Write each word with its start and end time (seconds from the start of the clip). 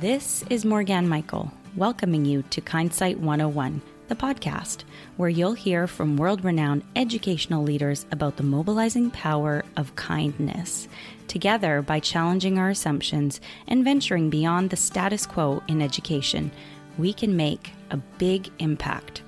This 0.00 0.44
is 0.50 0.66
Morgan 0.66 1.08
Michael, 1.08 1.50
welcoming 1.74 2.26
you 2.26 2.42
to 2.50 2.60
Kindsight 2.60 3.16
101, 3.16 3.80
the 4.08 4.14
podcast, 4.14 4.84
where 5.16 5.30
you'll 5.30 5.54
hear 5.54 5.86
from 5.86 6.18
world 6.18 6.44
renowned 6.44 6.82
educational 6.94 7.62
leaders 7.62 8.04
about 8.10 8.36
the 8.36 8.42
mobilizing 8.42 9.10
power 9.10 9.64
of 9.78 9.96
kindness. 9.96 10.86
Together, 11.28 11.80
by 11.80 11.98
challenging 11.98 12.58
our 12.58 12.68
assumptions 12.68 13.40
and 13.68 13.84
venturing 13.84 14.28
beyond 14.28 14.68
the 14.68 14.76
status 14.76 15.24
quo 15.24 15.62
in 15.66 15.80
education, 15.80 16.50
we 16.98 17.14
can 17.14 17.34
make 17.34 17.70
a 17.90 17.96
big 17.96 18.50
impact, 18.58 19.22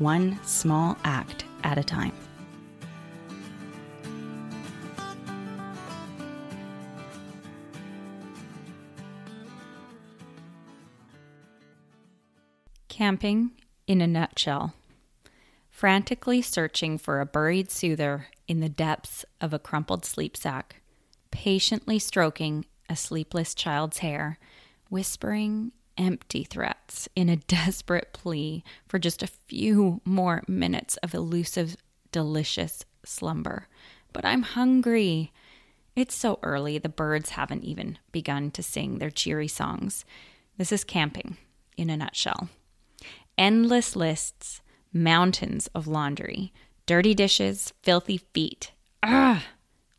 one 0.00 0.38
small 0.44 0.98
act 1.02 1.46
at 1.64 1.78
a 1.78 1.82
time. 1.82 2.12
Camping 12.90 13.52
in 13.86 14.00
a 14.00 14.06
nutshell. 14.06 14.74
Frantically 15.70 16.42
searching 16.42 16.98
for 16.98 17.20
a 17.20 17.24
buried 17.24 17.70
soother 17.70 18.26
in 18.48 18.58
the 18.58 18.68
depths 18.68 19.24
of 19.40 19.54
a 19.54 19.60
crumpled 19.60 20.04
sleep 20.04 20.36
sack, 20.36 20.82
patiently 21.30 22.00
stroking 22.00 22.66
a 22.90 22.96
sleepless 22.96 23.54
child's 23.54 23.98
hair, 23.98 24.38
whispering 24.88 25.70
empty 25.96 26.42
threats 26.42 27.08
in 27.14 27.28
a 27.28 27.36
desperate 27.48 28.12
plea 28.12 28.64
for 28.88 28.98
just 28.98 29.22
a 29.22 29.28
few 29.28 30.00
more 30.04 30.42
minutes 30.48 30.96
of 30.96 31.14
elusive, 31.14 31.76
delicious 32.10 32.84
slumber. 33.04 33.68
But 34.12 34.24
I'm 34.24 34.42
hungry. 34.42 35.32
It's 35.94 36.16
so 36.16 36.40
early, 36.42 36.76
the 36.76 36.88
birds 36.88 37.30
haven't 37.30 37.62
even 37.62 37.98
begun 38.10 38.50
to 38.50 38.64
sing 38.64 38.98
their 38.98 39.10
cheery 39.10 39.48
songs. 39.48 40.04
This 40.58 40.72
is 40.72 40.82
camping 40.82 41.36
in 41.76 41.88
a 41.88 41.96
nutshell 41.96 42.48
endless 43.40 43.96
lists, 43.96 44.60
mountains 44.92 45.66
of 45.74 45.88
laundry, 45.88 46.52
dirty 46.84 47.14
dishes, 47.14 47.72
filthy 47.82 48.18
feet. 48.18 48.72
Ugh! 49.02 49.40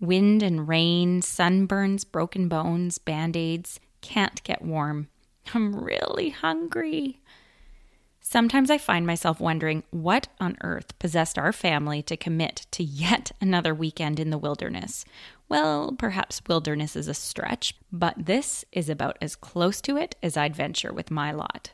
Wind 0.00 0.42
and 0.42 0.66
rain, 0.66 1.20
sunburns, 1.20 2.10
broken 2.10 2.48
bones, 2.48 2.96
band 2.96 3.36
aids, 3.36 3.78
can't 4.00 4.42
get 4.42 4.62
warm. 4.62 5.08
I'm 5.54 5.76
really 5.76 6.30
hungry. 6.30 7.20
Sometimes 8.20 8.70
I 8.70 8.78
find 8.78 9.06
myself 9.06 9.38
wondering 9.38 9.84
what 9.90 10.28
on 10.40 10.56
earth 10.62 10.98
possessed 10.98 11.38
our 11.38 11.52
family 11.52 12.02
to 12.04 12.16
commit 12.16 12.66
to 12.72 12.82
yet 12.82 13.32
another 13.40 13.74
weekend 13.74 14.18
in 14.18 14.30
the 14.30 14.38
wilderness. 14.38 15.04
Well, 15.48 15.94
perhaps 15.96 16.42
wilderness 16.48 16.96
is 16.96 17.06
a 17.06 17.14
stretch, 17.14 17.74
but 17.92 18.14
this 18.26 18.64
is 18.72 18.88
about 18.88 19.18
as 19.20 19.36
close 19.36 19.80
to 19.82 19.96
it 19.96 20.16
as 20.22 20.36
I'd 20.36 20.56
venture 20.56 20.92
with 20.92 21.10
my 21.10 21.30
lot. 21.32 21.72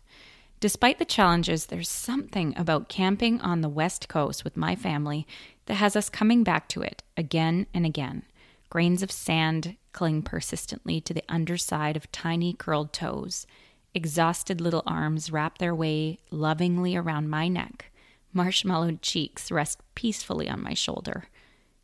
Despite 0.62 1.00
the 1.00 1.04
challenges, 1.04 1.66
there's 1.66 1.88
something 1.88 2.56
about 2.56 2.88
camping 2.88 3.40
on 3.40 3.62
the 3.62 3.68
West 3.68 4.08
Coast 4.08 4.44
with 4.44 4.56
my 4.56 4.76
family 4.76 5.26
that 5.66 5.74
has 5.74 5.96
us 5.96 6.08
coming 6.08 6.44
back 6.44 6.68
to 6.68 6.82
it 6.82 7.02
again 7.16 7.66
and 7.74 7.84
again. 7.84 8.22
Grains 8.70 9.02
of 9.02 9.10
sand 9.10 9.76
cling 9.90 10.22
persistently 10.22 11.00
to 11.00 11.12
the 11.12 11.24
underside 11.28 11.96
of 11.96 12.12
tiny 12.12 12.52
curled 12.52 12.92
toes. 12.92 13.44
Exhausted 13.92 14.60
little 14.60 14.84
arms 14.86 15.32
wrap 15.32 15.58
their 15.58 15.74
way 15.74 16.20
lovingly 16.30 16.94
around 16.94 17.28
my 17.28 17.48
neck. 17.48 17.86
Marshmallowed 18.32 19.02
cheeks 19.02 19.50
rest 19.50 19.80
peacefully 19.96 20.48
on 20.48 20.62
my 20.62 20.74
shoulder. 20.74 21.24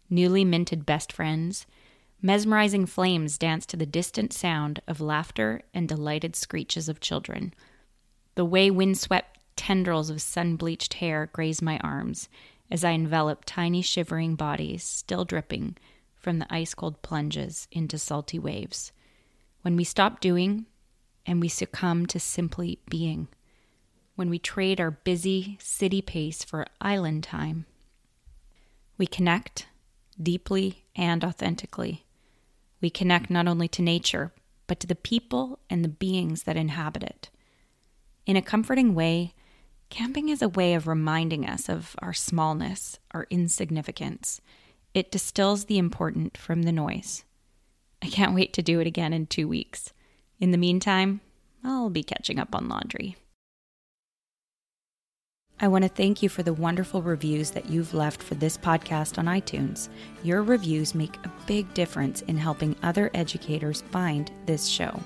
Newly 0.08 0.44
minted 0.44 0.86
best 0.86 1.12
friends. 1.12 1.66
Mesmerizing 2.22 2.86
flames 2.86 3.38
dance 3.38 3.66
to 3.66 3.76
the 3.76 3.84
distant 3.84 4.32
sound 4.32 4.80
of 4.86 5.00
laughter 5.00 5.62
and 5.74 5.88
delighted 5.88 6.36
screeches 6.36 6.88
of 6.88 7.00
children. 7.00 7.52
The 8.38 8.44
way 8.44 8.70
windswept 8.70 9.40
tendrils 9.56 10.10
of 10.10 10.22
sun 10.22 10.54
bleached 10.54 10.94
hair 10.94 11.28
graze 11.32 11.60
my 11.60 11.76
arms 11.78 12.28
as 12.70 12.84
I 12.84 12.90
envelop 12.90 13.42
tiny 13.44 13.82
shivering 13.82 14.36
bodies 14.36 14.84
still 14.84 15.24
dripping 15.24 15.76
from 16.14 16.38
the 16.38 16.46
ice 16.48 16.72
cold 16.72 17.02
plunges 17.02 17.66
into 17.72 17.98
salty 17.98 18.38
waves. 18.38 18.92
When 19.62 19.74
we 19.74 19.82
stop 19.82 20.20
doing 20.20 20.66
and 21.26 21.40
we 21.40 21.48
succumb 21.48 22.06
to 22.06 22.20
simply 22.20 22.78
being. 22.88 23.26
When 24.14 24.30
we 24.30 24.38
trade 24.38 24.80
our 24.80 24.92
busy 24.92 25.58
city 25.60 26.00
pace 26.00 26.44
for 26.44 26.64
island 26.80 27.24
time. 27.24 27.66
We 28.98 29.08
connect 29.08 29.66
deeply 30.22 30.84
and 30.94 31.24
authentically. 31.24 32.06
We 32.80 32.88
connect 32.88 33.30
not 33.30 33.48
only 33.48 33.66
to 33.66 33.82
nature, 33.82 34.32
but 34.68 34.78
to 34.78 34.86
the 34.86 34.94
people 34.94 35.58
and 35.68 35.84
the 35.84 35.88
beings 35.88 36.44
that 36.44 36.56
inhabit 36.56 37.02
it. 37.02 37.30
In 38.28 38.36
a 38.36 38.42
comforting 38.42 38.94
way, 38.94 39.32
camping 39.88 40.28
is 40.28 40.42
a 40.42 40.50
way 40.50 40.74
of 40.74 40.86
reminding 40.86 41.46
us 41.48 41.70
of 41.70 41.96
our 42.00 42.12
smallness, 42.12 42.98
our 43.12 43.26
insignificance. 43.30 44.42
It 44.92 45.10
distills 45.10 45.64
the 45.64 45.78
important 45.78 46.36
from 46.36 46.64
the 46.64 46.72
noise. 46.72 47.24
I 48.02 48.08
can't 48.08 48.34
wait 48.34 48.52
to 48.52 48.62
do 48.62 48.80
it 48.80 48.86
again 48.86 49.14
in 49.14 49.28
two 49.28 49.48
weeks. 49.48 49.94
In 50.40 50.50
the 50.50 50.58
meantime, 50.58 51.22
I'll 51.64 51.88
be 51.88 52.02
catching 52.02 52.38
up 52.38 52.54
on 52.54 52.68
laundry. 52.68 53.16
I 55.60 55.66
want 55.66 55.82
to 55.82 55.88
thank 55.88 56.22
you 56.22 56.28
for 56.28 56.44
the 56.44 56.52
wonderful 56.52 57.02
reviews 57.02 57.50
that 57.50 57.68
you've 57.68 57.92
left 57.92 58.22
for 58.22 58.36
this 58.36 58.56
podcast 58.56 59.18
on 59.18 59.24
iTunes. 59.24 59.88
Your 60.22 60.44
reviews 60.44 60.94
make 60.94 61.16
a 61.24 61.32
big 61.48 61.72
difference 61.74 62.22
in 62.22 62.36
helping 62.36 62.76
other 62.84 63.10
educators 63.12 63.82
find 63.90 64.30
this 64.46 64.68
show. 64.68 65.00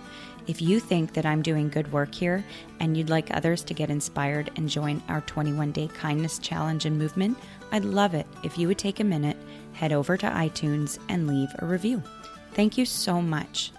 If 0.47 0.61
you 0.61 0.79
think 0.79 1.15
that 1.15 1.25
I'm 1.25 1.41
doing 1.41 1.71
good 1.71 1.91
work 1.91 2.15
here 2.15 2.45
and 2.81 2.97
you'd 2.97 3.09
like 3.09 3.35
others 3.35 3.65
to 3.65 3.75
get 3.75 3.89
inspired 3.89 4.51
and 4.57 4.69
join 4.69 5.03
our 5.09 5.23
21 5.23 5.73
day 5.73 5.89
kindness 5.89 6.39
challenge 6.39 6.85
and 6.85 6.99
movement, 6.99 7.39
I'd 7.71 7.87
love 7.87 8.13
it 8.13 8.27
if 8.45 8.59
you 8.59 8.69
would 8.69 8.79
take 8.79 9.01
a 9.01 9.05
minute, 9.05 9.39
head 9.73 9.93
over 9.93 10.19
to 10.19 10.27
iTunes, 10.27 10.99
and 11.09 11.27
leave 11.27 11.49
a 11.61 11.67
review. 11.67 12.03
Thank 12.53 12.77
you 12.77 12.85
so 12.85 13.23
much. 13.23 13.73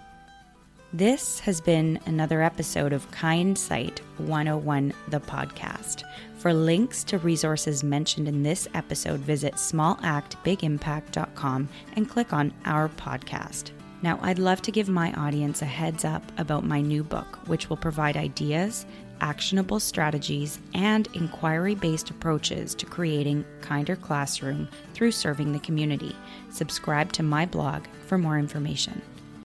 This 0.94 1.38
has 1.40 1.60
been 1.60 1.98
another 2.06 2.40
episode 2.40 2.92
of 2.92 3.10
Kind 3.10 3.58
Sight 3.58 4.00
101, 4.18 4.94
the 5.08 5.18
podcast. 5.18 6.04
For 6.38 6.54
links 6.54 7.02
to 7.04 7.18
resources 7.18 7.82
mentioned 7.82 8.28
in 8.28 8.44
this 8.44 8.68
episode, 8.74 9.18
visit 9.18 9.54
smallactbigimpact.com 9.54 11.68
and 11.96 12.08
click 12.08 12.32
on 12.32 12.54
our 12.64 12.88
podcast. 12.90 13.72
Now, 14.02 14.20
I'd 14.22 14.38
love 14.38 14.62
to 14.62 14.70
give 14.70 14.88
my 14.88 15.12
audience 15.14 15.62
a 15.62 15.64
heads 15.64 16.04
up 16.04 16.22
about 16.38 16.64
my 16.64 16.80
new 16.80 17.02
book, 17.02 17.40
which 17.48 17.68
will 17.68 17.76
provide 17.76 18.16
ideas, 18.16 18.86
actionable 19.20 19.80
strategies, 19.80 20.60
and 20.74 21.08
inquiry 21.14 21.74
based 21.74 22.10
approaches 22.10 22.72
to 22.76 22.86
creating 22.86 23.44
kinder 23.62 23.96
classroom 23.96 24.68
through 24.92 25.10
serving 25.10 25.50
the 25.50 25.58
community. 25.58 26.14
Subscribe 26.50 27.10
to 27.14 27.24
my 27.24 27.46
blog 27.46 27.82
for 28.06 28.16
more 28.16 28.38
information. 28.38 29.02